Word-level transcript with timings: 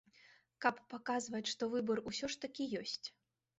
Каб 0.65 0.79
паказваць, 0.93 1.43
што 1.53 1.63
выбар 1.75 2.03
усё 2.09 2.25
ж 2.35 2.43
такі 2.47 2.71
ёсць. 2.83 3.01